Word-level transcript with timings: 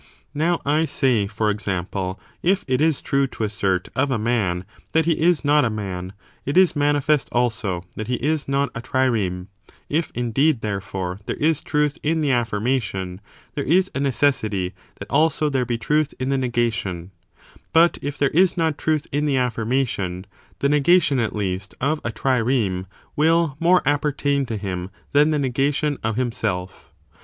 Now, 0.33 0.63
I 0.65 0.85
say, 0.85 1.27
for 1.27 1.51
example, 1.51 2.19
if 2.41 2.65
it 2.67 2.81
is 2.81 3.03
true 3.03 3.27
to 3.27 3.43
assert 3.43 3.87
of 3.95 4.09
a 4.09 4.17
man 4.17 4.65
that 4.93 5.05
he 5.05 5.11
is 5.21 5.45
not 5.45 5.63
a 5.63 5.69
man, 5.69 6.13
it 6.43 6.57
is 6.57 6.75
manifest 6.75 7.29
also 7.31 7.85
that 7.95 8.07
he 8.07 8.15
is 8.15 8.47
not 8.47 8.71
a 8.73 8.81
trireme; 8.81 9.45
if, 9.89 10.11
indeed, 10.15 10.61
therefore, 10.61 11.19
there 11.27 11.35
is 11.35 11.61
truth 11.61 11.99
in 12.01 12.21
the 12.21 12.31
affirmation, 12.31 13.21
there 13.53 13.63
is 13.63 13.91
a 13.93 13.99
necessity 13.99 14.73
that 14.95 15.07
also 15.11 15.51
there 15.51 15.67
be 15.67 15.77
truth 15.77 16.15
in 16.17 16.29
the 16.29 16.35
negation: 16.39 17.11
but 17.71 17.99
if 18.01 18.17
there 18.17 18.29
is 18.31 18.57
not 18.57 18.79
truth 18.79 19.05
in 19.11 19.27
the 19.27 19.37
affirmation, 19.37 20.25
the 20.61 20.67
negation, 20.69 21.19
at 21.19 21.35
least, 21.35 21.75
of 21.79 22.01
a 22.03 22.11
trireme 22.11 22.87
will 23.15 23.55
more 23.59 23.83
appertain 23.87 24.47
to 24.47 24.57
him 24.57 24.89
than 25.11 25.29
the 25.29 25.37
negation 25.37 25.99
of 26.03 26.15
himself. 26.15 26.91